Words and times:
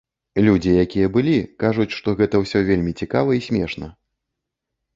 Людзі, 0.45 0.71
якія 0.83 1.09
былі, 1.17 1.35
кажуць, 1.65 1.87
што 1.97 2.15
гэта 2.23 2.35
ўсё 2.45 2.59
вельмі 2.73 2.97
цікава 3.05 3.39
і 3.39 3.45
смешна! 3.51 3.93